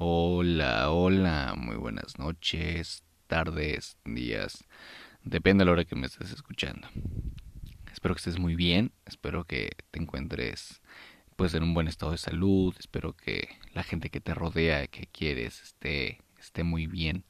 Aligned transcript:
Hola, 0.00 0.92
hola, 0.92 1.56
muy 1.56 1.74
buenas 1.74 2.20
noches, 2.20 3.02
tardes, 3.26 3.98
días, 4.04 4.64
depende 5.24 5.62
de 5.62 5.66
la 5.66 5.72
hora 5.72 5.84
que 5.86 5.96
me 5.96 6.06
estés 6.06 6.30
escuchando. 6.30 6.86
Espero 7.90 8.14
que 8.14 8.20
estés 8.20 8.38
muy 8.38 8.54
bien, 8.54 8.92
espero 9.06 9.42
que 9.42 9.72
te 9.90 9.98
encuentres 9.98 10.82
pues 11.34 11.52
en 11.54 11.64
un 11.64 11.74
buen 11.74 11.88
estado 11.88 12.12
de 12.12 12.18
salud, 12.18 12.76
espero 12.78 13.16
que 13.16 13.48
la 13.74 13.82
gente 13.82 14.08
que 14.08 14.20
te 14.20 14.34
rodea, 14.34 14.86
que 14.86 15.08
quieres, 15.08 15.62
esté, 15.62 16.20
esté 16.38 16.62
muy 16.62 16.86
bien. 16.86 17.24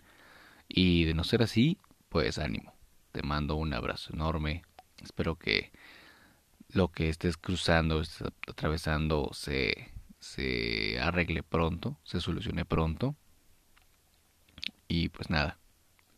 Y 0.68 1.04
de 1.04 1.14
no 1.14 1.24
ser 1.24 1.42
así, 1.42 1.78
pues 2.10 2.36
ánimo. 2.36 2.74
Te 3.12 3.22
mando 3.22 3.54
un 3.56 3.72
abrazo 3.72 4.12
enorme. 4.12 4.60
Espero 5.02 5.36
que 5.36 5.72
lo 6.68 6.88
que 6.92 7.08
estés 7.08 7.38
cruzando, 7.38 8.02
estés 8.02 8.28
atravesando, 8.46 9.30
se 9.32 9.90
se 10.28 11.00
arregle 11.00 11.42
pronto, 11.42 11.98
se 12.04 12.20
solucione 12.20 12.64
pronto. 12.64 13.16
Y 14.86 15.08
pues 15.08 15.30
nada, 15.30 15.58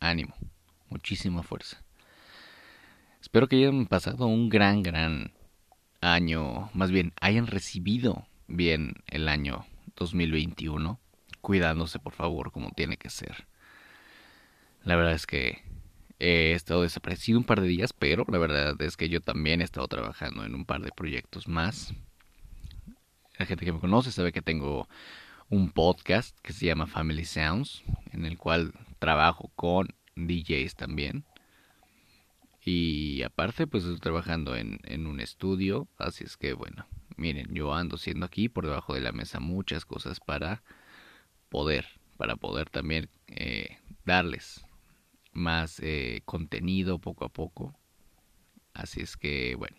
ánimo, 0.00 0.34
muchísima 0.88 1.42
fuerza. 1.42 1.82
Espero 3.20 3.48
que 3.48 3.56
hayan 3.56 3.86
pasado 3.86 4.26
un 4.26 4.48
gran, 4.48 4.82
gran 4.82 5.32
año, 6.00 6.70
más 6.74 6.90
bien 6.90 7.12
hayan 7.20 7.46
recibido 7.46 8.26
bien 8.48 8.94
el 9.06 9.28
año 9.28 9.66
2021, 9.96 10.98
cuidándose 11.40 11.98
por 11.98 12.14
favor 12.14 12.50
como 12.50 12.70
tiene 12.70 12.96
que 12.96 13.10
ser. 13.10 13.46
La 14.82 14.96
verdad 14.96 15.12
es 15.12 15.26
que 15.26 15.62
he 16.18 16.52
estado 16.52 16.82
desaparecido 16.82 17.38
un 17.38 17.44
par 17.44 17.60
de 17.60 17.68
días, 17.68 17.92
pero 17.92 18.24
la 18.28 18.38
verdad 18.38 18.80
es 18.82 18.96
que 18.96 19.08
yo 19.08 19.20
también 19.20 19.60
he 19.60 19.64
estado 19.64 19.86
trabajando 19.88 20.44
en 20.44 20.54
un 20.54 20.64
par 20.64 20.80
de 20.82 20.90
proyectos 20.90 21.46
más. 21.46 21.94
La 23.40 23.46
gente 23.46 23.64
que 23.64 23.72
me 23.72 23.80
conoce 23.80 24.12
sabe 24.12 24.32
que 24.32 24.42
tengo 24.42 24.86
un 25.48 25.70
podcast 25.70 26.38
que 26.42 26.52
se 26.52 26.66
llama 26.66 26.86
Family 26.86 27.24
Sounds, 27.24 27.82
en 28.12 28.26
el 28.26 28.36
cual 28.36 28.74
trabajo 28.98 29.50
con 29.56 29.88
DJs 30.14 30.74
también. 30.74 31.24
Y 32.62 33.22
aparte, 33.22 33.66
pues 33.66 33.84
estoy 33.84 33.98
trabajando 33.98 34.56
en, 34.56 34.78
en 34.84 35.06
un 35.06 35.20
estudio, 35.20 35.88
así 35.96 36.22
es 36.22 36.36
que 36.36 36.52
bueno, 36.52 36.84
miren, 37.16 37.46
yo 37.54 37.72
ando 37.72 37.96
haciendo 37.96 38.26
aquí 38.26 38.50
por 38.50 38.66
debajo 38.66 38.92
de 38.92 39.00
la 39.00 39.12
mesa 39.12 39.40
muchas 39.40 39.86
cosas 39.86 40.20
para 40.20 40.62
poder, 41.48 41.86
para 42.18 42.36
poder 42.36 42.68
también 42.68 43.08
eh, 43.28 43.78
darles 44.04 44.66
más 45.32 45.80
eh, 45.82 46.20
contenido 46.26 46.98
poco 46.98 47.24
a 47.24 47.30
poco. 47.30 47.74
Así 48.74 49.00
es 49.00 49.16
que 49.16 49.54
bueno, 49.54 49.78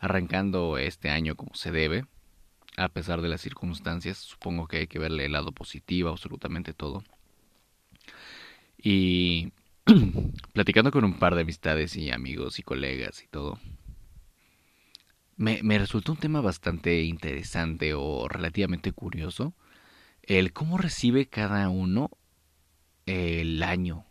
arrancando 0.00 0.78
este 0.78 1.10
año 1.10 1.36
como 1.36 1.54
se 1.54 1.70
debe, 1.70 2.06
a 2.76 2.88
pesar 2.88 3.20
de 3.20 3.28
las 3.28 3.42
circunstancias. 3.42 4.18
Supongo 4.18 4.66
que 4.66 4.78
hay 4.78 4.86
que 4.86 4.98
verle 4.98 5.26
el 5.26 5.32
lado 5.32 5.52
positivo 5.52 6.08
absolutamente 6.08 6.72
todo. 6.72 7.04
Y 8.82 9.52
platicando 10.52 10.90
con 10.90 11.04
un 11.04 11.18
par 11.18 11.34
de 11.34 11.42
amistades 11.42 11.96
y 11.96 12.10
amigos 12.10 12.58
y 12.58 12.62
colegas 12.62 13.22
y 13.22 13.28
todo, 13.28 13.58
me, 15.36 15.62
me 15.62 15.78
resultó 15.78 16.12
un 16.12 16.18
tema 16.18 16.40
bastante 16.40 17.02
interesante 17.02 17.94
o 17.94 18.26
relativamente 18.28 18.92
curioso 18.92 19.54
el 20.22 20.52
cómo 20.52 20.78
recibe 20.78 21.28
cada 21.28 21.68
uno 21.68 22.10
el 23.06 23.62
año 23.62 24.04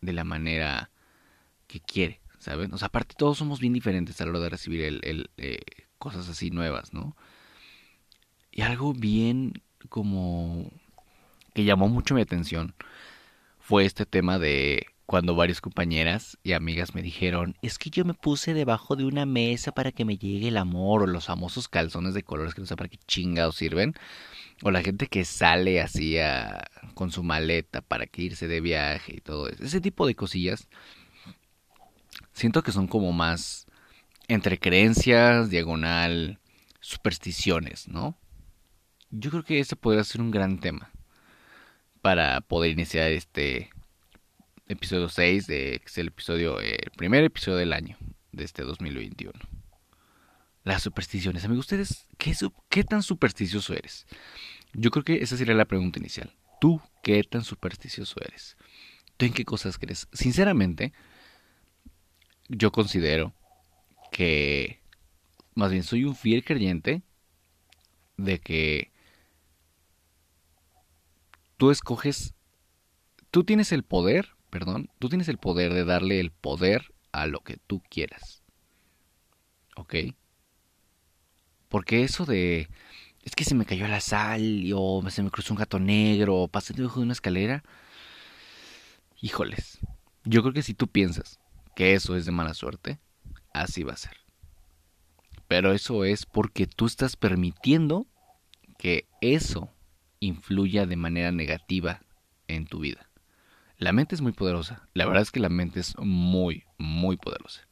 de 0.00 0.12
la 0.12 0.24
manera 0.24 0.90
que 1.66 1.80
quiere. 1.80 2.21
¿Saben? 2.42 2.74
O 2.74 2.78
sea, 2.78 2.88
aparte 2.88 3.14
todos 3.16 3.38
somos 3.38 3.60
bien 3.60 3.72
diferentes 3.72 4.20
a 4.20 4.24
la 4.24 4.30
hora 4.30 4.40
de 4.40 4.48
recibir 4.48 4.82
el, 4.82 5.00
el 5.04 5.30
eh, 5.36 5.60
cosas 5.98 6.28
así 6.28 6.50
nuevas, 6.50 6.92
¿no? 6.92 7.16
Y 8.50 8.62
algo 8.62 8.92
bien 8.92 9.62
como 9.88 10.70
que 11.54 11.64
llamó 11.64 11.88
mucho 11.88 12.14
mi 12.14 12.20
atención 12.20 12.74
fue 13.60 13.84
este 13.84 14.06
tema 14.06 14.40
de 14.40 14.86
cuando 15.06 15.36
varias 15.36 15.60
compañeras 15.60 16.36
y 16.42 16.52
amigas 16.52 16.94
me 16.94 17.02
dijeron, 17.02 17.56
es 17.62 17.78
que 17.78 17.90
yo 17.90 18.04
me 18.04 18.14
puse 18.14 18.54
debajo 18.54 18.96
de 18.96 19.04
una 19.04 19.24
mesa 19.24 19.70
para 19.72 19.92
que 19.92 20.04
me 20.04 20.16
llegue 20.16 20.48
el 20.48 20.56
amor, 20.56 21.02
o 21.02 21.06
los 21.06 21.26
famosos 21.26 21.68
calzones 21.68 22.14
de 22.14 22.22
colores 22.22 22.54
que 22.54 22.62
no 22.62 22.66
sé 22.66 22.76
para 22.76 22.88
qué 22.88 22.98
chingados 23.06 23.56
sirven, 23.56 23.94
o 24.62 24.70
la 24.70 24.82
gente 24.82 25.06
que 25.06 25.24
sale 25.24 25.80
así 25.80 26.18
a, 26.18 26.64
con 26.94 27.12
su 27.12 27.22
maleta 27.22 27.82
para 27.82 28.06
que 28.06 28.22
irse 28.22 28.48
de 28.48 28.60
viaje 28.60 29.16
y 29.16 29.20
todo 29.20 29.48
eso. 29.48 29.62
Ese 29.62 29.80
tipo 29.80 30.06
de 30.06 30.14
cosillas 30.14 30.68
siento 32.32 32.62
que 32.62 32.72
son 32.72 32.86
como 32.86 33.12
más 33.12 33.66
entre 34.28 34.58
creencias, 34.58 35.50
diagonal, 35.50 36.40
supersticiones, 36.80 37.88
¿no? 37.88 38.16
Yo 39.10 39.30
creo 39.30 39.44
que 39.44 39.60
ese 39.60 39.76
podría 39.76 40.04
ser 40.04 40.20
un 40.20 40.30
gran 40.30 40.58
tema 40.58 40.90
para 42.00 42.40
poder 42.40 42.70
iniciar 42.70 43.12
este 43.12 43.70
episodio 44.68 45.08
6, 45.08 45.46
de, 45.46 45.80
que 45.80 45.86
es 45.86 45.98
el 45.98 46.08
episodio, 46.08 46.60
el 46.60 46.90
primer 46.96 47.24
episodio 47.24 47.58
del 47.58 47.72
año 47.72 47.96
de 48.32 48.44
este 48.44 48.62
2021. 48.62 49.32
Las 50.64 50.82
supersticiones. 50.82 51.44
Amigos, 51.44 51.66
¿ustedes 51.66 52.06
qué, 52.18 52.34
qué 52.68 52.84
tan 52.84 53.02
supersticioso 53.02 53.74
eres? 53.74 54.06
Yo 54.72 54.90
creo 54.90 55.04
que 55.04 55.22
esa 55.22 55.36
sería 55.36 55.54
la 55.54 55.66
pregunta 55.66 55.98
inicial. 55.98 56.32
¿Tú 56.60 56.80
qué 57.02 57.22
tan 57.24 57.44
supersticioso 57.44 58.20
eres? 58.20 58.56
¿Tú 59.16 59.26
en 59.26 59.32
qué 59.32 59.44
cosas 59.44 59.78
crees? 59.78 60.08
Sinceramente, 60.12 60.92
yo 62.52 62.70
considero 62.70 63.32
que 64.10 64.80
más 65.54 65.70
bien 65.70 65.82
soy 65.82 66.04
un 66.04 66.14
fiel 66.14 66.44
creyente 66.44 67.02
de 68.16 68.40
que 68.40 68.92
tú 71.56 71.70
escoges, 71.70 72.34
tú 73.30 73.44
tienes 73.44 73.72
el 73.72 73.84
poder, 73.84 74.36
perdón, 74.50 74.90
tú 74.98 75.08
tienes 75.08 75.28
el 75.28 75.38
poder 75.38 75.72
de 75.72 75.84
darle 75.84 76.20
el 76.20 76.30
poder 76.30 76.92
a 77.10 77.26
lo 77.26 77.40
que 77.40 77.56
tú 77.56 77.82
quieras. 77.88 78.42
¿Ok? 79.76 79.94
Porque 81.68 82.04
eso 82.04 82.26
de, 82.26 82.68
es 83.22 83.34
que 83.34 83.44
se 83.44 83.54
me 83.54 83.64
cayó 83.64 83.88
la 83.88 84.00
sal, 84.00 84.70
o 84.74 85.02
se 85.08 85.22
me 85.22 85.30
cruzó 85.30 85.54
un 85.54 85.58
gato 85.58 85.78
negro, 85.78 86.36
o 86.36 86.48
pasé 86.48 86.74
debajo 86.74 87.00
de 87.00 87.04
una 87.04 87.14
escalera, 87.14 87.64
híjoles, 89.22 89.78
yo 90.24 90.42
creo 90.42 90.52
que 90.52 90.62
si 90.62 90.74
tú 90.74 90.86
piensas 90.88 91.40
que 91.74 91.94
eso 91.94 92.16
es 92.16 92.26
de 92.26 92.32
mala 92.32 92.54
suerte, 92.54 92.98
así 93.52 93.82
va 93.82 93.94
a 93.94 93.96
ser. 93.96 94.16
Pero 95.48 95.72
eso 95.72 96.04
es 96.04 96.26
porque 96.26 96.66
tú 96.66 96.86
estás 96.86 97.16
permitiendo 97.16 98.06
que 98.78 99.06
eso 99.20 99.70
influya 100.20 100.86
de 100.86 100.96
manera 100.96 101.32
negativa 101.32 102.00
en 102.48 102.66
tu 102.66 102.80
vida. 102.80 103.08
La 103.78 103.92
mente 103.92 104.14
es 104.14 104.20
muy 104.20 104.32
poderosa. 104.32 104.88
La 104.94 105.06
verdad 105.06 105.22
es 105.22 105.30
que 105.30 105.40
la 105.40 105.48
mente 105.48 105.80
es 105.80 105.96
muy, 105.98 106.64
muy 106.78 107.16
poderosa. 107.16 107.66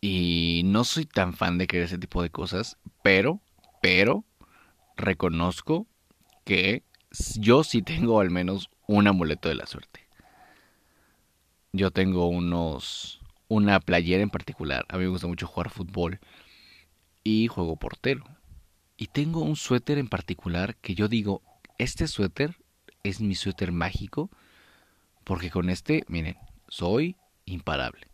Y 0.00 0.62
no 0.64 0.84
soy 0.84 1.06
tan 1.06 1.32
fan 1.32 1.58
de 1.58 1.66
creer 1.66 1.86
ese 1.86 1.98
tipo 1.98 2.22
de 2.22 2.30
cosas, 2.30 2.78
pero, 3.02 3.40
pero, 3.82 4.24
reconozco 4.96 5.86
que 6.44 6.84
yo 7.36 7.64
sí 7.64 7.82
tengo 7.82 8.20
al 8.20 8.30
menos 8.30 8.70
un 8.86 9.08
amuleto 9.08 9.48
de 9.48 9.56
la 9.56 9.66
suerte. 9.66 10.07
Yo 11.72 11.90
tengo 11.90 12.28
unos. 12.28 13.20
Una 13.48 13.80
playera 13.80 14.22
en 14.22 14.30
particular. 14.30 14.84
A 14.88 14.98
mí 14.98 15.04
me 15.04 15.10
gusta 15.10 15.26
mucho 15.26 15.46
jugar 15.46 15.70
fútbol. 15.70 16.20
Y 17.24 17.48
juego 17.48 17.76
portero. 17.76 18.24
Y 18.96 19.08
tengo 19.08 19.40
un 19.40 19.56
suéter 19.56 19.98
en 19.98 20.08
particular 20.08 20.76
que 20.76 20.94
yo 20.94 21.08
digo: 21.08 21.42
Este 21.78 22.06
suéter 22.08 22.56
es 23.02 23.20
mi 23.20 23.34
suéter 23.34 23.72
mágico. 23.72 24.30
Porque 25.24 25.50
con 25.50 25.68
este, 25.70 26.04
miren, 26.08 26.36
soy 26.68 27.16
imparable. 27.44 28.06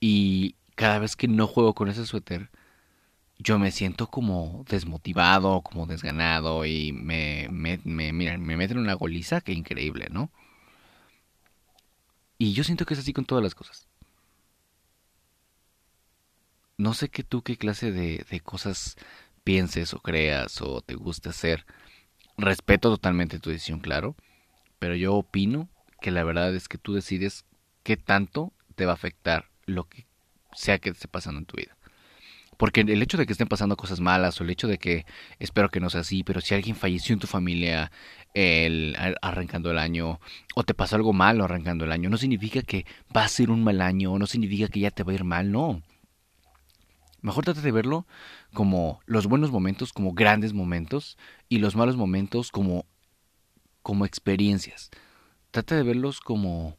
Y 0.00 0.56
cada 0.74 0.98
vez 0.98 1.16
que 1.16 1.28
no 1.28 1.46
juego 1.46 1.74
con 1.74 1.88
ese 1.88 2.04
suéter, 2.04 2.50
yo 3.38 3.58
me 3.58 3.70
siento 3.70 4.08
como 4.08 4.64
desmotivado, 4.68 5.62
como 5.62 5.86
desganado 5.86 6.64
y 6.64 6.92
me, 6.92 7.48
me, 7.50 7.80
me, 7.84 8.12
me 8.12 8.56
meten 8.56 8.78
una 8.78 8.94
goliza 8.94 9.40
que 9.40 9.52
increíble, 9.52 10.08
¿no? 10.10 10.30
Y 12.38 12.52
yo 12.52 12.64
siento 12.64 12.84
que 12.84 12.94
es 12.94 13.00
así 13.00 13.12
con 13.12 13.24
todas 13.24 13.42
las 13.42 13.54
cosas. 13.54 13.88
No 16.78 16.92
sé 16.92 17.08
que 17.08 17.22
tú 17.22 17.42
qué 17.42 17.56
clase 17.56 17.90
de, 17.90 18.26
de 18.28 18.40
cosas 18.40 18.96
pienses 19.44 19.94
o 19.94 20.00
creas 20.00 20.60
o 20.60 20.82
te 20.82 20.94
gusta 20.94 21.30
hacer. 21.30 21.64
Respeto 22.36 22.90
totalmente 22.90 23.38
tu 23.38 23.50
decisión, 23.50 23.80
claro. 23.80 24.14
Pero 24.78 24.94
yo 24.94 25.14
opino 25.14 25.68
que 26.00 26.10
la 26.10 26.24
verdad 26.24 26.54
es 26.54 26.68
que 26.68 26.78
tú 26.78 26.94
decides 26.94 27.44
qué 27.82 27.96
tanto 27.96 28.52
te 28.74 28.84
va 28.84 28.92
a 28.92 28.96
afectar 28.96 29.48
lo 29.64 29.88
que 29.88 30.06
sea 30.52 30.78
que 30.78 30.90
esté 30.90 31.08
pasando 31.08 31.38
en 31.40 31.46
tu 31.46 31.56
vida. 31.56 31.75
Porque 32.56 32.80
el 32.80 33.02
hecho 33.02 33.16
de 33.18 33.26
que 33.26 33.32
estén 33.32 33.48
pasando 33.48 33.76
cosas 33.76 34.00
malas 34.00 34.40
o 34.40 34.44
el 34.44 34.50
hecho 34.50 34.68
de 34.68 34.78
que, 34.78 35.04
espero 35.38 35.68
que 35.68 35.80
no 35.80 35.90
sea 35.90 36.00
así, 36.00 36.24
pero 36.24 36.40
si 36.40 36.54
alguien 36.54 36.76
falleció 36.76 37.12
en 37.12 37.18
tu 37.18 37.26
familia 37.26 37.90
el, 38.34 38.96
arrancando 39.22 39.70
el 39.70 39.78
año 39.78 40.20
o 40.54 40.62
te 40.62 40.74
pasó 40.74 40.96
algo 40.96 41.12
malo 41.12 41.44
arrancando 41.44 41.84
el 41.84 41.92
año, 41.92 42.08
no 42.08 42.16
significa 42.16 42.62
que 42.62 42.86
va 43.14 43.24
a 43.24 43.28
ser 43.28 43.50
un 43.50 43.62
mal 43.62 43.80
año 43.80 44.18
no 44.18 44.26
significa 44.26 44.68
que 44.68 44.80
ya 44.80 44.90
te 44.90 45.02
va 45.02 45.12
a 45.12 45.14
ir 45.14 45.24
mal, 45.24 45.50
no. 45.52 45.82
Mejor 47.22 47.44
trata 47.44 47.60
de 47.60 47.72
verlo 47.72 48.06
como 48.52 49.00
los 49.06 49.26
buenos 49.26 49.50
momentos, 49.50 49.92
como 49.92 50.12
grandes 50.12 50.52
momentos, 50.52 51.18
y 51.48 51.58
los 51.58 51.74
malos 51.74 51.96
momentos 51.96 52.50
como, 52.52 52.86
como 53.82 54.04
experiencias. 54.04 54.90
Trata 55.50 55.76
de 55.76 55.82
verlos 55.82 56.20
como, 56.20 56.76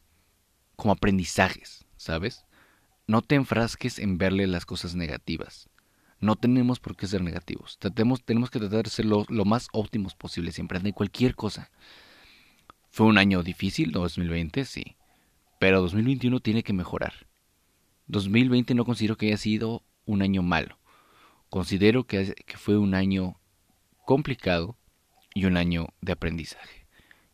como 0.75 0.93
aprendizajes, 0.93 1.85
¿sabes? 1.97 2.46
No 3.07 3.21
te 3.21 3.35
enfrasques 3.35 3.99
en 3.99 4.17
verle 4.17 4.47
las 4.47 4.65
cosas 4.65 4.93
negativas. 4.93 5.69
No 6.19 6.35
tenemos 6.35 6.81
por 6.81 6.97
qué 6.97 7.07
ser 7.07 7.21
negativos. 7.21 7.79
Tenemos 7.79 8.49
que 8.49 8.59
tratar 8.59 8.83
de 8.83 8.89
ser 8.89 9.05
lo, 9.05 9.25
lo 9.29 9.45
más 9.45 9.69
óptimos 9.71 10.13
posible 10.13 10.51
siempre, 10.51 10.79
de 10.79 10.91
cualquier 10.91 11.33
cosa. 11.33 11.71
Fue 12.89 13.05
un 13.05 13.17
año 13.17 13.43
difícil, 13.43 13.91
2020, 13.91 14.65
sí. 14.65 14.97
Pero 15.57 15.79
2021 15.81 16.41
tiene 16.41 16.63
que 16.63 16.73
mejorar. 16.73 17.27
2020 18.07 18.75
no 18.75 18.83
considero 18.83 19.15
que 19.15 19.27
haya 19.27 19.37
sido 19.37 19.83
un 20.05 20.21
año 20.21 20.41
malo. 20.41 20.77
Considero 21.49 22.05
que, 22.05 22.33
que 22.45 22.57
fue 22.57 22.77
un 22.77 22.93
año 22.93 23.39
complicado 24.05 24.77
y 25.33 25.45
un 25.45 25.55
año 25.55 25.87
de 26.01 26.11
aprendizaje. 26.11 26.87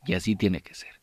Y 0.06 0.14
así 0.14 0.36
tiene 0.36 0.62
que 0.62 0.76
ser. 0.76 1.03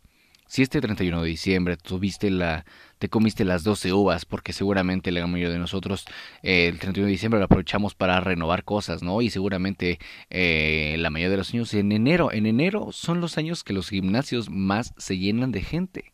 Si 0.50 0.62
este 0.62 0.81
31 0.81 1.23
de 1.23 1.29
diciembre 1.29 1.76
tuviste 1.76 2.29
la, 2.29 2.64
te 2.99 3.08
comiste 3.08 3.44
las 3.44 3.62
12 3.62 3.93
uvas, 3.93 4.25
porque 4.25 4.52
seguramente 4.52 5.12
la 5.12 5.25
mayoría 5.29 5.52
de 5.52 5.61
nosotros 5.61 6.06
eh, 6.43 6.67
el 6.67 6.81
31 6.81 7.06
de 7.06 7.12
diciembre 7.12 7.38
lo 7.38 7.44
aprovechamos 7.44 7.94
para 7.94 8.19
renovar 8.19 8.64
cosas, 8.64 9.00
¿no? 9.00 9.23
Y 9.23 9.31
seguramente 9.31 10.00
eh, 10.29 10.97
la 10.99 11.11
mayoría 11.11 11.31
de 11.31 11.37
los 11.37 11.55
niños 11.55 11.73
en 11.75 11.93
enero, 11.93 12.32
en 12.32 12.47
enero 12.47 12.88
son 12.91 13.20
los 13.20 13.38
años 13.38 13.62
que 13.62 13.73
los 13.73 13.91
gimnasios 13.91 14.50
más 14.50 14.93
se 14.99 15.19
llenan 15.19 15.52
de 15.52 15.62
gente. 15.62 16.12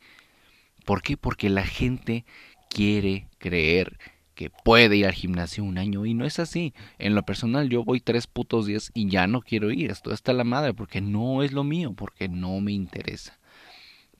¿Por 0.84 1.00
qué? 1.00 1.16
Porque 1.16 1.48
la 1.48 1.64
gente 1.64 2.26
quiere 2.68 3.28
creer 3.38 3.96
que 4.34 4.50
puede 4.50 4.98
ir 4.98 5.06
al 5.06 5.14
gimnasio 5.14 5.64
un 5.64 5.78
año 5.78 6.04
y 6.04 6.12
no 6.12 6.26
es 6.26 6.40
así. 6.40 6.74
En 6.98 7.14
lo 7.14 7.22
personal 7.22 7.70
yo 7.70 7.84
voy 7.84 8.00
tres 8.00 8.26
putos 8.26 8.66
días 8.66 8.90
y 8.92 9.08
ya 9.08 9.26
no 9.28 9.40
quiero 9.40 9.70
ir. 9.70 9.90
Esto 9.90 10.12
está 10.12 10.34
la 10.34 10.44
madre 10.44 10.74
porque 10.74 11.00
no 11.00 11.42
es 11.42 11.52
lo 11.52 11.64
mío, 11.64 11.94
porque 11.96 12.28
no 12.28 12.60
me 12.60 12.72
interesa. 12.72 13.38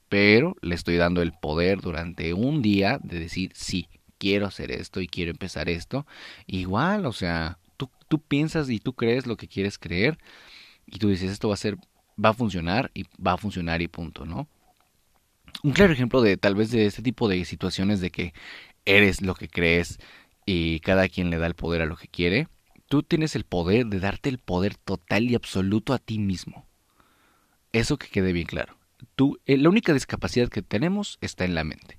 Pero 0.08 0.56
le 0.62 0.74
estoy 0.74 0.96
dando 0.96 1.22
el 1.22 1.32
poder 1.32 1.80
durante 1.80 2.32
un 2.32 2.62
día 2.62 2.98
de 3.02 3.18
decir 3.18 3.50
sí, 3.54 3.88
quiero 4.18 4.46
hacer 4.46 4.70
esto 4.70 5.00
y 5.00 5.08
quiero 5.08 5.30
empezar 5.30 5.68
esto. 5.68 6.06
Igual, 6.46 7.06
o 7.06 7.12
sea, 7.12 7.58
tú, 7.76 7.90
tú 8.08 8.20
piensas 8.20 8.70
y 8.70 8.78
tú 8.78 8.94
crees 8.94 9.26
lo 9.26 9.36
que 9.36 9.48
quieres 9.48 9.78
creer 9.78 10.18
y 10.86 10.98
tú 10.98 11.08
dices 11.08 11.30
esto 11.30 11.48
va 11.48 11.54
a 11.54 11.58
ser, 11.58 11.76
va 12.22 12.30
a 12.30 12.34
funcionar 12.34 12.90
y 12.94 13.04
va 13.24 13.32
a 13.32 13.38
funcionar 13.38 13.82
y 13.82 13.88
punto, 13.88 14.24
¿no? 14.24 14.48
Un 15.62 15.72
claro 15.72 15.92
ejemplo 15.92 16.22
de 16.22 16.36
tal 16.36 16.54
vez 16.54 16.70
de 16.70 16.86
este 16.86 17.02
tipo 17.02 17.28
de 17.28 17.44
situaciones 17.44 18.00
de 18.00 18.10
que 18.10 18.34
eres 18.84 19.22
lo 19.22 19.34
que 19.34 19.48
crees 19.48 19.98
y 20.44 20.80
cada 20.80 21.08
quien 21.08 21.30
le 21.30 21.38
da 21.38 21.46
el 21.46 21.54
poder 21.54 21.82
a 21.82 21.86
lo 21.86 21.96
que 21.96 22.08
quiere, 22.08 22.48
tú 22.88 23.02
tienes 23.02 23.34
el 23.34 23.44
poder 23.44 23.86
de 23.86 24.00
darte 24.00 24.28
el 24.28 24.38
poder 24.38 24.76
total 24.76 25.24
y 25.24 25.34
absoluto 25.34 25.92
a 25.92 25.98
ti 25.98 26.18
mismo. 26.18 26.66
Eso 27.72 27.98
que 27.98 28.08
quede 28.08 28.32
bien 28.32 28.46
claro. 28.46 28.78
Tú, 29.14 29.38
eh, 29.46 29.56
la 29.56 29.68
única 29.68 29.92
discapacidad 29.92 30.48
que 30.48 30.62
tenemos 30.62 31.18
está 31.20 31.44
en 31.44 31.54
la 31.54 31.64
mente. 31.64 31.98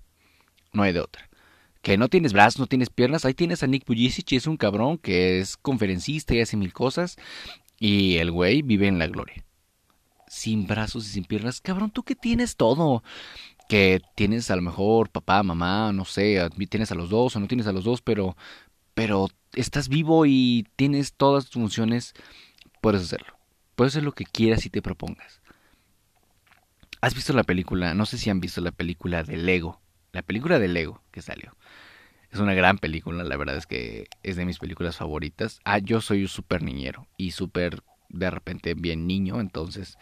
No 0.74 0.84
hay 0.84 0.94
de 0.94 1.02
otra. 1.02 1.30
Que 1.82 1.98
no 1.98 2.10
tienes 2.10 2.34
brazos, 2.34 2.60
no 2.60 2.68
tienes 2.68 2.90
piernas, 2.90 3.26
ahí 3.26 3.34
tienes 3.34 3.64
a 3.64 3.68
Nick 3.68 3.86
Pujicic, 3.86 4.32
es 4.34 4.48
un 4.48 4.58
cabrón 4.58 4.98
que 4.98 5.40
es 5.40 5.58
conferencista 5.58 6.34
y 6.34 6.42
hace 6.42 6.58
mil 6.58 6.74
cosas. 6.74 7.18
Y 7.80 8.18
el 8.18 8.32
güey 8.32 8.62
vive 8.62 8.88
en 8.88 9.00
la 9.00 9.08
gloria. 9.08 9.46
Sin 10.28 10.68
brazos 10.68 11.08
y 11.08 11.10
sin 11.10 11.24
piernas. 11.24 11.62
Cabrón, 11.62 11.92
tú 11.92 12.04
que 12.04 12.16
tienes 12.16 12.56
todo 12.56 13.04
que 13.68 14.02
tienes 14.16 14.50
a 14.50 14.56
lo 14.56 14.62
mejor 14.62 15.10
papá, 15.10 15.44
mamá, 15.44 15.92
no 15.92 16.06
sé, 16.06 16.40
tienes 16.70 16.92
a 16.92 16.96
los 16.96 17.10
dos 17.10 17.36
o 17.36 17.40
no 17.40 17.48
tienes 17.48 17.68
a 17.68 17.74
los 17.74 17.84
dos, 17.84 18.02
pero, 18.02 18.38
pero 18.94 19.28
estás 19.54 19.90
vivo 19.90 20.26
y 20.26 20.66
tienes 20.76 21.14
todas 21.14 21.46
tus 21.46 21.62
funciones, 21.62 22.14
puedes 22.82 23.04
hacerlo. 23.04 23.38
Puedes 23.76 23.94
hacer 23.94 24.04
lo 24.04 24.14
que 24.14 24.26
quieras 24.26 24.66
y 24.66 24.70
te 24.70 24.82
propongas. 24.82 25.42
¿Has 27.02 27.14
visto 27.14 27.34
la 27.34 27.44
película? 27.44 27.94
No 27.94 28.06
sé 28.06 28.18
si 28.18 28.30
han 28.30 28.40
visto 28.40 28.62
la 28.62 28.72
película 28.72 29.24
de 29.24 29.38
Lego. 29.38 29.82
La 30.14 30.22
película 30.22 30.60
de 30.60 30.68
Lego 30.68 31.02
que 31.12 31.22
salió. 31.22 31.56
Es 32.32 32.40
una 32.40 32.54
gran 32.54 32.78
película, 32.78 33.24
la 33.24 33.38
verdad 33.38 33.56
es 33.56 33.68
que 33.68 34.08
es 34.24 34.36
de 34.36 34.46
mis 34.46 34.60
películas 34.60 34.98
favoritas. 34.98 35.60
Ah, 35.64 35.78
yo 35.78 36.02
soy 36.02 36.24
un 36.24 36.28
súper 36.28 36.62
niñero 36.62 37.08
y 37.16 37.32
súper 37.32 37.84
de 38.10 38.30
repente 38.30 38.74
bien 38.74 39.08
niño, 39.08 39.40
entonces 39.40 39.98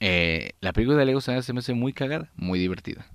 eh, 0.00 0.52
la 0.60 0.72
película 0.72 0.98
de 0.98 1.06
Lego 1.06 1.20
se 1.20 1.32
me 1.52 1.58
hace 1.58 1.74
muy 1.74 1.92
cagada, 1.92 2.32
muy 2.36 2.58
divertida. 2.58 3.06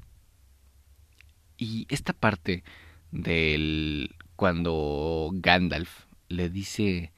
Y 1.58 1.86
esta 1.90 2.14
parte 2.14 2.64
del 3.12 4.16
cuando 4.36 5.30
Gandalf 5.34 6.06
le 6.28 6.50
dice 6.50 7.12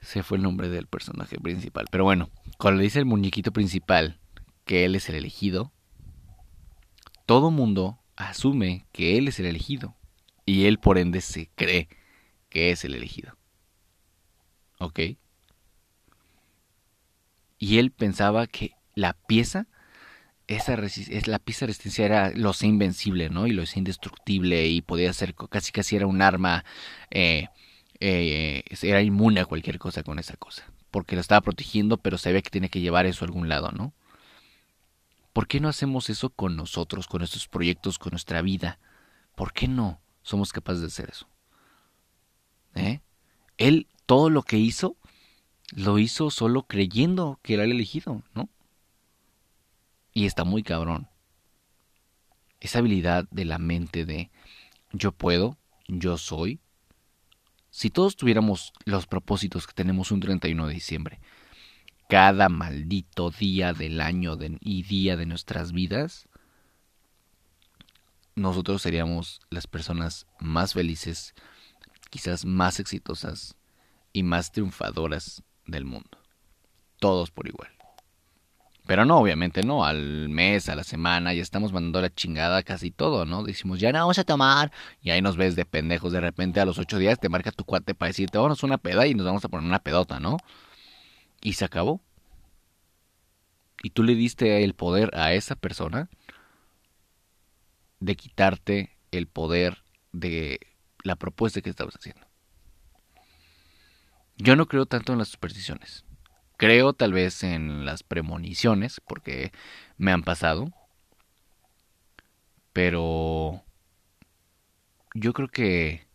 se 0.00 0.22
fue 0.22 0.36
el 0.36 0.42
nombre 0.42 0.68
del 0.68 0.86
personaje 0.86 1.38
principal, 1.38 1.86
pero 1.90 2.04
bueno, 2.04 2.30
cuando 2.56 2.78
le 2.78 2.84
dice 2.84 3.00
el 3.00 3.04
muñequito 3.04 3.52
principal 3.52 4.18
que 4.68 4.84
él 4.84 4.94
es 4.94 5.08
el 5.08 5.16
elegido, 5.16 5.72
todo 7.26 7.50
mundo 7.50 7.98
asume 8.14 8.86
que 8.92 9.18
él 9.18 9.26
es 9.26 9.40
el 9.40 9.46
elegido 9.46 9.96
y 10.46 10.66
él 10.66 10.78
por 10.78 10.98
ende 10.98 11.20
se 11.20 11.50
cree 11.56 11.88
que 12.48 12.70
es 12.70 12.84
el 12.84 12.94
elegido. 12.94 13.36
¿Ok? 14.78 15.00
y 17.58 17.78
él 17.78 17.90
pensaba 17.90 18.46
que 18.46 18.76
la 18.94 19.14
pieza, 19.14 19.66
esa 20.46 20.74
es 20.74 21.26
la 21.26 21.38
pieza 21.38 21.66
de 21.66 21.68
resistencia 21.68 22.06
era 22.06 22.30
lo 22.30 22.52
sé 22.52 22.66
invencible, 22.66 23.28
¿no? 23.30 23.46
Y 23.46 23.52
lo 23.52 23.66
sé 23.66 23.80
indestructible 23.80 24.66
y 24.66 24.80
podía 24.80 25.12
ser 25.12 25.34
casi 25.34 25.72
casi 25.72 25.96
era 25.96 26.06
un 26.06 26.22
arma, 26.22 26.64
eh, 27.10 27.48
eh, 28.00 28.62
era 28.82 29.02
inmune 29.02 29.40
a 29.40 29.44
cualquier 29.46 29.78
cosa 29.78 30.02
con 30.02 30.18
esa 30.18 30.36
cosa, 30.36 30.64
porque 30.90 31.16
lo 31.16 31.20
estaba 31.20 31.40
protegiendo, 31.40 31.98
pero 31.98 32.16
sabía 32.18 32.42
que 32.42 32.50
tiene 32.50 32.70
que 32.70 32.80
llevar 32.80 33.06
eso 33.06 33.24
a 33.24 33.26
algún 33.26 33.48
lado, 33.48 33.72
¿no? 33.72 33.92
¿Por 35.32 35.46
qué 35.46 35.60
no 35.60 35.68
hacemos 35.68 36.10
eso 36.10 36.30
con 36.30 36.56
nosotros, 36.56 37.06
con 37.06 37.20
nuestros 37.20 37.48
proyectos, 37.48 37.98
con 37.98 38.10
nuestra 38.10 38.42
vida? 38.42 38.78
¿Por 39.34 39.52
qué 39.52 39.68
no 39.68 40.00
somos 40.22 40.52
capaces 40.52 40.80
de 40.80 40.86
hacer 40.88 41.10
eso? 41.10 41.28
¿Eh? 42.74 43.00
Él, 43.56 43.86
todo 44.06 44.30
lo 44.30 44.42
que 44.42 44.58
hizo, 44.58 44.96
lo 45.72 45.98
hizo 45.98 46.30
solo 46.30 46.64
creyendo 46.64 47.38
que 47.42 47.54
era 47.54 47.64
el 47.64 47.72
elegido, 47.72 48.22
¿no? 48.34 48.48
Y 50.12 50.26
está 50.26 50.44
muy 50.44 50.62
cabrón. 50.62 51.08
Esa 52.60 52.80
habilidad 52.80 53.26
de 53.30 53.44
la 53.44 53.58
mente 53.58 54.04
de 54.04 54.30
yo 54.92 55.12
puedo, 55.12 55.56
yo 55.86 56.18
soy. 56.18 56.60
Si 57.70 57.90
todos 57.90 58.16
tuviéramos 58.16 58.72
los 58.84 59.06
propósitos 59.06 59.66
que 59.66 59.74
tenemos 59.74 60.10
un 60.10 60.20
31 60.20 60.66
de 60.66 60.74
diciembre, 60.74 61.20
cada 62.08 62.48
maldito 62.48 63.30
día 63.30 63.74
del 63.74 64.00
año 64.00 64.36
y 64.60 64.82
día 64.82 65.16
de 65.16 65.26
nuestras 65.26 65.72
vidas, 65.72 66.28
nosotros 68.34 68.82
seríamos 68.82 69.40
las 69.50 69.66
personas 69.66 70.26
más 70.40 70.72
felices, 70.72 71.34
quizás 72.10 72.44
más 72.46 72.80
exitosas 72.80 73.56
y 74.12 74.22
más 74.22 74.52
triunfadoras 74.52 75.42
del 75.66 75.84
mundo. 75.84 76.18
Todos 76.98 77.30
por 77.30 77.46
igual. 77.46 77.70
Pero 78.86 79.04
no, 79.04 79.18
obviamente 79.18 79.62
no, 79.62 79.84
al 79.84 80.30
mes, 80.30 80.70
a 80.70 80.74
la 80.74 80.84
semana, 80.84 81.34
ya 81.34 81.42
estamos 81.42 81.74
mandando 81.74 82.00
la 82.00 82.14
chingada 82.14 82.62
casi 82.62 82.90
todo, 82.90 83.26
¿no? 83.26 83.42
Decimos, 83.42 83.80
ya 83.80 83.92
no 83.92 83.98
vamos 83.98 84.18
a 84.18 84.24
tomar, 84.24 84.72
y 85.02 85.10
ahí 85.10 85.20
nos 85.20 85.36
ves 85.36 85.56
de 85.56 85.66
pendejos, 85.66 86.10
de 86.12 86.22
repente 86.22 86.58
a 86.58 86.64
los 86.64 86.78
ocho 86.78 86.96
días 86.96 87.20
te 87.20 87.28
marca 87.28 87.52
tu 87.52 87.64
cuate 87.64 87.94
para 87.94 88.08
decirte, 88.08 88.38
vamos 88.38 88.62
una 88.62 88.78
peda 88.78 89.06
y 89.06 89.12
nos 89.12 89.26
vamos 89.26 89.44
a 89.44 89.48
poner 89.50 89.66
una 89.66 89.80
pedota, 89.80 90.20
¿no? 90.20 90.38
Y 91.40 91.54
se 91.54 91.64
acabó. 91.64 92.00
Y 93.82 93.90
tú 93.90 94.02
le 94.02 94.14
diste 94.14 94.64
el 94.64 94.74
poder 94.74 95.10
a 95.14 95.32
esa 95.34 95.54
persona 95.54 96.08
de 98.00 98.16
quitarte 98.16 98.96
el 99.10 99.26
poder 99.26 99.82
de 100.12 100.60
la 101.02 101.16
propuesta 101.16 101.60
que 101.60 101.70
estabas 101.70 101.94
haciendo. 101.94 102.26
Yo 104.36 104.56
no 104.56 104.66
creo 104.66 104.86
tanto 104.86 105.12
en 105.12 105.18
las 105.18 105.28
supersticiones. 105.28 106.04
Creo 106.56 106.92
tal 106.92 107.12
vez 107.12 107.42
en 107.42 107.84
las 107.84 108.02
premoniciones, 108.02 109.00
porque 109.00 109.52
me 109.96 110.12
han 110.12 110.22
pasado. 110.22 110.72
Pero 112.72 113.64
yo 115.14 115.32
creo 115.32 115.48
que 115.48 116.06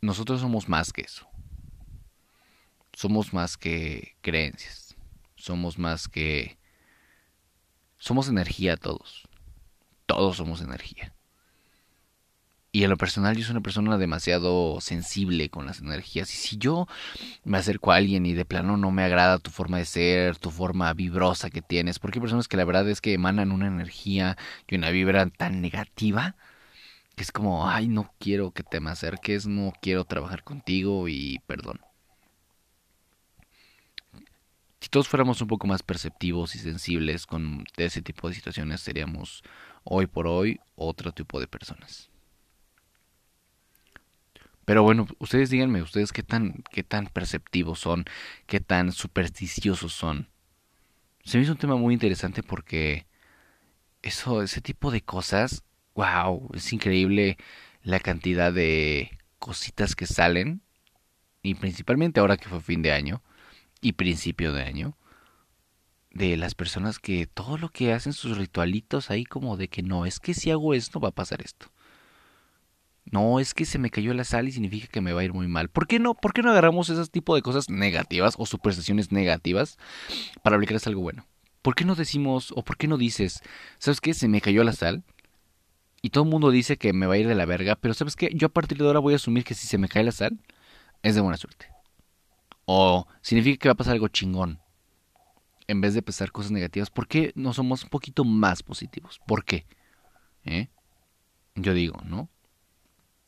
nosotros 0.00 0.40
somos 0.40 0.68
más 0.68 0.92
que 0.92 1.02
eso. 1.02 1.28
Somos 2.96 3.34
más 3.34 3.58
que 3.58 4.16
creencias. 4.22 4.96
Somos 5.36 5.78
más 5.78 6.08
que... 6.08 6.56
Somos 7.98 8.30
energía 8.30 8.78
todos. 8.78 9.28
Todos 10.06 10.38
somos 10.38 10.62
energía. 10.62 11.12
Y 12.72 12.84
en 12.84 12.90
lo 12.90 12.96
personal 12.96 13.36
yo 13.36 13.44
soy 13.44 13.52
una 13.52 13.60
persona 13.60 13.98
demasiado 13.98 14.80
sensible 14.80 15.50
con 15.50 15.66
las 15.66 15.80
energías. 15.80 16.32
Y 16.32 16.38
si 16.38 16.56
yo 16.56 16.88
me 17.44 17.58
acerco 17.58 17.92
a 17.92 17.96
alguien 17.96 18.24
y 18.24 18.32
de 18.32 18.46
plano 18.46 18.78
no 18.78 18.90
me 18.90 19.02
agrada 19.04 19.38
tu 19.40 19.50
forma 19.50 19.76
de 19.76 19.84
ser, 19.84 20.38
tu 20.38 20.50
forma 20.50 20.90
vibrosa 20.94 21.50
que 21.50 21.60
tienes, 21.60 21.98
porque 21.98 22.18
hay 22.18 22.22
personas 22.22 22.48
que 22.48 22.56
la 22.56 22.64
verdad 22.64 22.88
es 22.88 23.02
que 23.02 23.12
emanan 23.12 23.52
una 23.52 23.66
energía 23.66 24.38
y 24.68 24.76
una 24.76 24.88
vibra 24.90 25.26
tan 25.28 25.60
negativa 25.60 26.34
Que 27.16 27.24
es 27.24 27.32
como, 27.32 27.68
ay, 27.68 27.88
no 27.88 28.14
quiero 28.20 28.52
que 28.52 28.62
te 28.62 28.80
me 28.80 28.90
acerques, 28.90 29.46
no 29.46 29.72
quiero 29.82 30.04
trabajar 30.04 30.44
contigo 30.44 31.08
y 31.08 31.40
perdón. 31.46 31.80
Si 34.86 34.90
todos 34.90 35.08
fuéramos 35.08 35.40
un 35.40 35.48
poco 35.48 35.66
más 35.66 35.82
perceptivos 35.82 36.54
y 36.54 36.60
sensibles 36.60 37.26
con 37.26 37.64
ese 37.76 38.02
tipo 38.02 38.28
de 38.28 38.36
situaciones, 38.36 38.80
seríamos 38.80 39.42
hoy 39.82 40.06
por 40.06 40.28
hoy 40.28 40.60
otro 40.76 41.10
tipo 41.10 41.40
de 41.40 41.48
personas. 41.48 42.08
Pero 44.64 44.84
bueno, 44.84 45.08
ustedes 45.18 45.50
díganme, 45.50 45.82
ustedes 45.82 46.12
qué 46.12 46.22
tan, 46.22 46.62
qué 46.70 46.84
tan 46.84 47.08
perceptivos 47.08 47.80
son, 47.80 48.04
qué 48.46 48.60
tan 48.60 48.92
supersticiosos 48.92 49.92
son. 49.92 50.28
Se 51.24 51.36
me 51.36 51.42
hizo 51.42 51.54
un 51.54 51.58
tema 51.58 51.74
muy 51.74 51.92
interesante 51.92 52.44
porque 52.44 53.08
eso, 54.02 54.40
ese 54.40 54.60
tipo 54.60 54.92
de 54.92 55.00
cosas, 55.00 55.64
wow, 55.96 56.48
es 56.54 56.72
increíble 56.72 57.38
la 57.82 57.98
cantidad 57.98 58.52
de 58.52 59.18
cositas 59.40 59.96
que 59.96 60.06
salen. 60.06 60.62
Y 61.42 61.56
principalmente 61.56 62.20
ahora 62.20 62.36
que 62.36 62.48
fue 62.48 62.60
fin 62.60 62.82
de 62.82 62.92
año 62.92 63.20
y 63.80 63.92
principio 63.92 64.52
de 64.52 64.62
año. 64.62 64.96
De 66.10 66.36
las 66.36 66.54
personas 66.54 66.98
que 66.98 67.26
todo 67.26 67.58
lo 67.58 67.68
que 67.68 67.92
hacen 67.92 68.12
sus 68.12 68.38
ritualitos 68.38 69.10
ahí 69.10 69.24
como 69.24 69.56
de 69.56 69.68
que 69.68 69.82
no, 69.82 70.06
es 70.06 70.18
que 70.18 70.34
si 70.34 70.50
hago 70.50 70.72
esto 70.72 70.98
va 70.98 71.10
a 71.10 71.14
pasar 71.14 71.42
esto. 71.42 71.70
No, 73.10 73.38
es 73.38 73.54
que 73.54 73.64
se 73.64 73.78
me 73.78 73.90
cayó 73.90 74.12
la 74.14 74.24
sal 74.24 74.48
y 74.48 74.52
significa 74.52 74.88
que 74.88 75.00
me 75.00 75.12
va 75.12 75.20
a 75.20 75.24
ir 75.24 75.32
muy 75.32 75.46
mal. 75.46 75.68
¿Por 75.68 75.86
qué 75.86 75.98
no? 76.00 76.14
¿Por 76.14 76.32
qué 76.32 76.42
no 76.42 76.50
agarramos 76.50 76.88
ese 76.88 77.06
tipo 77.08 77.34
de 77.36 77.42
cosas 77.42 77.70
negativas 77.70 78.34
o 78.38 78.46
supersticiones 78.46 79.12
negativas 79.12 79.78
para 80.42 80.56
aplicarles 80.56 80.86
algo 80.86 81.02
bueno? 81.02 81.24
¿Por 81.62 81.76
qué 81.76 81.84
no 81.84 81.94
decimos 81.94 82.52
o 82.56 82.64
por 82.64 82.76
qué 82.76 82.88
no 82.88 82.96
dices, 82.96 83.42
¿sabes 83.78 84.00
qué? 84.00 84.14
Se 84.14 84.28
me 84.28 84.40
cayó 84.40 84.64
la 84.64 84.72
sal. 84.72 85.04
Y 86.02 86.10
todo 86.10 86.24
el 86.24 86.30
mundo 86.30 86.50
dice 86.50 86.76
que 86.76 86.92
me 86.92 87.06
va 87.06 87.14
a 87.14 87.18
ir 87.18 87.28
de 87.28 87.34
la 87.34 87.46
verga, 87.46 87.76
pero 87.76 87.94
¿sabes 87.94 88.16
qué? 88.16 88.30
Yo 88.34 88.46
a 88.48 88.52
partir 88.52 88.78
de 88.78 88.86
ahora 88.86 89.00
voy 89.00 89.12
a 89.12 89.16
asumir 89.16 89.44
que 89.44 89.54
si 89.54 89.66
se 89.66 89.78
me 89.78 89.88
cae 89.88 90.04
la 90.04 90.12
sal, 90.12 90.38
es 91.02 91.14
de 91.14 91.20
buena 91.20 91.36
suerte. 91.36 91.75
O 92.66 93.06
significa 93.22 93.62
que 93.62 93.68
va 93.68 93.72
a 93.72 93.76
pasar 93.76 93.94
algo 93.94 94.08
chingón. 94.08 94.60
En 95.68 95.80
vez 95.80 95.94
de 95.94 96.02
pensar 96.02 96.30
cosas 96.30 96.52
negativas, 96.52 96.90
¿por 96.90 97.08
qué 97.08 97.32
no 97.34 97.52
somos 97.52 97.84
un 97.84 97.88
poquito 97.88 98.24
más 98.24 98.62
positivos? 98.62 99.20
¿Por 99.26 99.44
qué? 99.44 99.66
¿Eh? 100.44 100.68
Yo 101.54 101.72
digo, 101.74 101.98
¿no? 102.04 102.28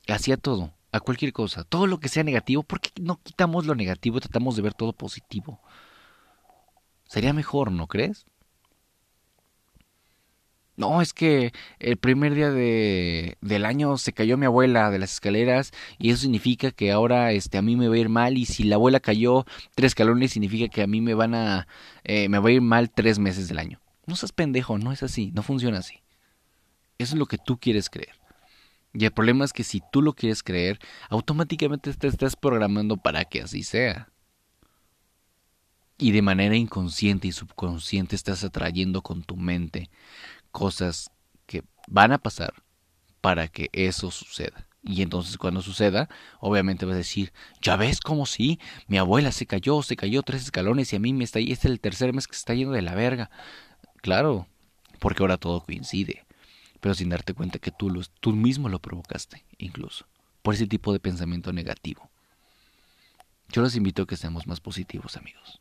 Hacia 0.06 0.36
todo, 0.36 0.74
a 0.92 1.00
cualquier 1.00 1.32
cosa, 1.32 1.64
todo 1.64 1.86
lo 1.86 1.98
que 2.00 2.08
sea 2.08 2.22
negativo, 2.24 2.62
¿por 2.62 2.80
qué 2.80 2.90
no 3.00 3.20
quitamos 3.22 3.66
lo 3.66 3.74
negativo 3.74 4.18
y 4.18 4.20
tratamos 4.20 4.56
de 4.56 4.62
ver 4.62 4.74
todo 4.74 4.92
positivo? 4.92 5.60
Sería 7.06 7.32
mejor, 7.32 7.72
¿no 7.72 7.86
crees? 7.86 8.26
No, 10.78 11.02
es 11.02 11.12
que 11.12 11.52
el 11.80 11.96
primer 11.96 12.34
día 12.34 12.52
de, 12.52 13.36
del 13.40 13.64
año 13.64 13.98
se 13.98 14.12
cayó 14.12 14.36
mi 14.36 14.46
abuela 14.46 14.92
de 14.92 15.00
las 15.00 15.14
escaleras 15.14 15.72
y 15.98 16.10
eso 16.10 16.20
significa 16.20 16.70
que 16.70 16.92
ahora 16.92 17.32
este, 17.32 17.58
a 17.58 17.62
mí 17.62 17.74
me 17.74 17.88
va 17.88 17.96
a 17.96 17.98
ir 17.98 18.08
mal 18.08 18.38
y 18.38 18.44
si 18.44 18.62
la 18.62 18.76
abuela 18.76 19.00
cayó 19.00 19.44
tres 19.74 19.90
escalones 19.90 20.30
significa 20.30 20.68
que 20.68 20.82
a 20.82 20.86
mí 20.86 21.00
me 21.00 21.14
van 21.14 21.34
a... 21.34 21.66
Eh, 22.04 22.28
me 22.28 22.38
va 22.38 22.50
a 22.50 22.52
ir 22.52 22.60
mal 22.60 22.92
tres 22.92 23.18
meses 23.18 23.48
del 23.48 23.58
año. 23.58 23.80
No 24.06 24.14
seas 24.14 24.30
pendejo, 24.30 24.78
no 24.78 24.92
es 24.92 25.02
así, 25.02 25.32
no 25.34 25.42
funciona 25.42 25.78
así. 25.78 26.04
Eso 26.96 27.16
es 27.16 27.18
lo 27.18 27.26
que 27.26 27.38
tú 27.38 27.58
quieres 27.58 27.90
creer. 27.90 28.14
Y 28.94 29.04
el 29.04 29.10
problema 29.10 29.44
es 29.44 29.52
que 29.52 29.64
si 29.64 29.82
tú 29.90 30.00
lo 30.00 30.12
quieres 30.12 30.44
creer, 30.44 30.78
automáticamente 31.10 31.92
te 31.92 32.06
estás 32.06 32.36
programando 32.36 32.96
para 32.96 33.24
que 33.24 33.42
así 33.42 33.64
sea. 33.64 34.10
Y 36.00 36.12
de 36.12 36.22
manera 36.22 36.54
inconsciente 36.54 37.26
y 37.26 37.32
subconsciente 37.32 38.14
estás 38.14 38.44
atrayendo 38.44 39.02
con 39.02 39.24
tu 39.24 39.36
mente 39.36 39.90
cosas 40.50 41.10
que 41.46 41.64
van 41.88 42.12
a 42.12 42.18
pasar 42.18 42.54
para 43.20 43.48
que 43.48 43.68
eso 43.72 44.10
suceda. 44.10 44.66
Y 44.82 45.02
entonces 45.02 45.36
cuando 45.36 45.60
suceda, 45.60 46.08
obviamente 46.40 46.86
vas 46.86 46.94
a 46.94 46.98
decir, 46.98 47.32
ya 47.60 47.76
ves 47.76 48.00
como 48.00 48.26
sí, 48.26 48.58
mi 48.86 48.96
abuela 48.96 49.32
se 49.32 49.46
cayó, 49.46 49.82
se 49.82 49.96
cayó 49.96 50.22
tres 50.22 50.42
escalones 50.44 50.92
y 50.92 50.96
a 50.96 51.00
mí 51.00 51.12
me 51.12 51.24
está, 51.24 51.40
este 51.40 51.52
es 51.52 51.64
el 51.66 51.80
tercer 51.80 52.12
mes 52.14 52.26
que 52.26 52.34
se 52.34 52.40
está 52.40 52.54
yendo 52.54 52.72
de 52.72 52.82
la 52.82 52.94
verga. 52.94 53.30
Claro, 54.00 54.46
porque 55.00 55.22
ahora 55.22 55.36
todo 55.36 55.64
coincide 55.64 56.24
pero 56.80 56.94
sin 56.94 57.08
darte 57.08 57.34
cuenta 57.34 57.58
que 57.58 57.70
tú, 57.70 57.90
lo, 57.90 58.02
tú 58.20 58.32
mismo 58.32 58.68
lo 58.68 58.78
provocaste, 58.78 59.44
incluso, 59.58 60.06
por 60.42 60.54
ese 60.54 60.66
tipo 60.66 60.92
de 60.92 61.00
pensamiento 61.00 61.52
negativo. 61.52 62.10
Yo 63.48 63.62
los 63.62 63.76
invito 63.76 64.02
a 64.02 64.06
que 64.06 64.16
seamos 64.16 64.46
más 64.46 64.60
positivos, 64.60 65.16
amigos. 65.16 65.60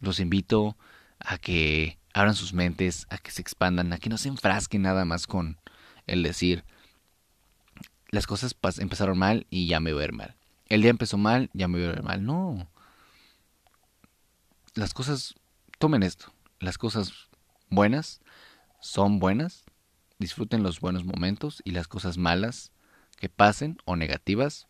Los 0.00 0.20
invito 0.20 0.76
a 1.18 1.38
que 1.38 1.98
abran 2.16 2.34
sus 2.34 2.52
mentes, 2.52 3.06
a 3.10 3.18
que 3.18 3.30
se 3.30 3.42
expandan, 3.42 3.92
a 3.92 3.98
que 3.98 4.08
no 4.08 4.18
se 4.18 4.28
enfrasquen 4.28 4.82
nada 4.82 5.04
más 5.04 5.26
con 5.26 5.60
el 6.06 6.22
decir, 6.22 6.64
las 8.10 8.26
cosas 8.26 8.54
empezaron 8.78 9.18
mal 9.18 9.46
y 9.50 9.66
ya 9.66 9.80
me 9.80 9.92
voy 9.92 10.02
a 10.02 10.06
ver 10.06 10.12
mal. 10.12 10.36
El 10.68 10.82
día 10.82 10.90
empezó 10.90 11.18
mal, 11.18 11.50
ya 11.52 11.68
me 11.68 11.78
voy 11.78 11.88
a 11.88 11.92
ver 11.92 12.02
mal. 12.02 12.24
No. 12.24 12.68
Las 14.74 14.94
cosas, 14.94 15.34
tomen 15.78 16.02
esto, 16.02 16.32
las 16.58 16.78
cosas 16.78 17.12
buenas 17.70 18.20
son 18.80 19.18
buenas 19.18 19.64
disfruten 20.18 20.62
los 20.62 20.80
buenos 20.80 21.04
momentos 21.04 21.62
y 21.64 21.72
las 21.72 21.88
cosas 21.88 22.18
malas 22.18 22.72
que 23.16 23.28
pasen 23.28 23.78
o 23.84 23.96
negativas 23.96 24.66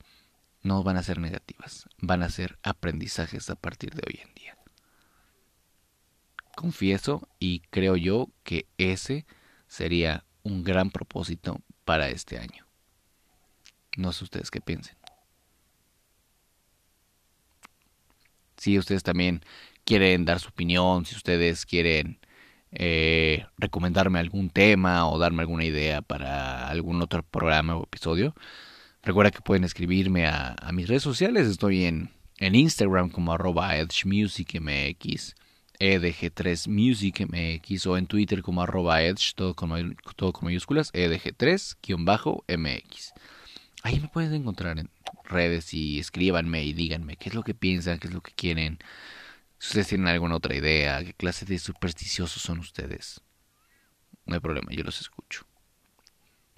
no 0.62 0.82
van 0.82 0.96
a 0.96 1.02
ser 1.02 1.18
negativas, 1.18 1.88
van 1.98 2.22
a 2.22 2.28
ser 2.28 2.58
aprendizajes 2.62 3.50
a 3.50 3.56
partir 3.56 3.94
de 3.94 4.02
hoy 4.06 4.20
en 4.22 4.34
día. 4.34 4.55
Confieso 6.56 7.28
y 7.38 7.60
creo 7.68 7.96
yo 7.96 8.30
que 8.42 8.66
ese 8.78 9.26
sería 9.68 10.24
un 10.42 10.64
gran 10.64 10.90
propósito 10.90 11.60
para 11.84 12.08
este 12.08 12.38
año. 12.38 12.66
No 13.98 14.10
sé 14.12 14.24
ustedes 14.24 14.50
qué 14.50 14.62
piensen. 14.62 14.96
Si 18.56 18.78
ustedes 18.78 19.02
también 19.02 19.42
quieren 19.84 20.24
dar 20.24 20.40
su 20.40 20.48
opinión, 20.48 21.04
si 21.04 21.14
ustedes 21.14 21.66
quieren 21.66 22.18
eh, 22.72 23.44
recomendarme 23.58 24.18
algún 24.18 24.48
tema 24.48 25.06
o 25.10 25.18
darme 25.18 25.42
alguna 25.42 25.64
idea 25.66 26.00
para 26.00 26.68
algún 26.68 27.02
otro 27.02 27.22
programa 27.22 27.76
o 27.76 27.84
episodio, 27.84 28.34
recuerda 29.02 29.30
que 29.30 29.42
pueden 29.42 29.64
escribirme 29.64 30.26
a, 30.26 30.56
mis 30.72 30.88
redes 30.88 31.02
sociales. 31.02 31.48
Estoy 31.48 31.84
en, 31.84 32.10
en 32.38 32.54
Instagram 32.54 33.10
como 33.10 33.34
arroba 33.34 33.76
edgemusicmx, 33.76 35.34
edg3musicmx 35.78 37.86
o 37.86 37.96
en 37.96 38.06
Twitter 38.06 38.42
como 38.42 38.62
arroba 38.62 39.02
edge, 39.02 39.34
todo 39.34 39.54
con, 39.54 39.96
todo 40.16 40.32
con 40.32 40.46
mayúsculas, 40.46 40.92
edg3-mx. 40.92 43.12
Ahí 43.82 44.00
me 44.00 44.08
pueden 44.08 44.34
encontrar 44.34 44.78
en 44.78 44.90
redes 45.24 45.74
y 45.74 45.98
escríbanme 45.98 46.64
y 46.64 46.72
díganme 46.72 47.16
qué 47.16 47.28
es 47.28 47.34
lo 47.34 47.42
que 47.42 47.54
piensan, 47.54 47.98
qué 47.98 48.08
es 48.08 48.14
lo 48.14 48.20
que 48.20 48.32
quieren. 48.32 48.78
Si 49.58 49.68
ustedes 49.68 49.88
tienen 49.88 50.08
alguna 50.08 50.36
otra 50.36 50.54
idea, 50.54 51.02
qué 51.04 51.14
clase 51.14 51.46
de 51.46 51.58
supersticiosos 51.58 52.42
son 52.42 52.58
ustedes, 52.58 53.22
no 54.26 54.34
hay 54.34 54.40
problema, 54.40 54.68
yo 54.72 54.82
los 54.82 55.00
escucho. 55.00 55.46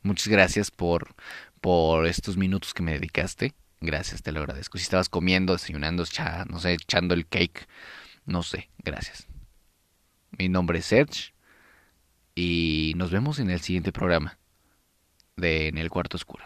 Muchas 0.03 0.29
gracias 0.29 0.71
por, 0.71 1.15
por 1.61 2.07
estos 2.07 2.37
minutos 2.37 2.73
que 2.73 2.83
me 2.83 2.93
dedicaste. 2.93 3.53
Gracias, 3.81 4.23
te 4.23 4.33
lo 4.33 4.41
agradezco. 4.41 4.79
Si 4.79 4.85
estabas 4.85 5.09
comiendo, 5.09 5.53
desayunando, 5.53 6.05
no 6.49 6.61
sé, 6.61 6.73
echando 6.73 7.15
el 7.15 7.27
cake, 7.27 7.69
no 8.29 8.43
sé, 8.43 8.71
gracias. 8.79 9.27
Mi 10.31 10.49
nombre 10.49 10.81
es 10.81 10.87
Serge 10.87 11.33
y 12.35 12.93
nos 12.97 13.11
vemos 13.11 13.39
en 13.39 13.51
el 13.51 13.61
siguiente 13.61 13.91
programa 13.91 14.39
de 15.37 15.69
En 15.69 15.79
el 15.79 15.89
Cuarto 15.89 16.17
Oscuro. 16.19 16.45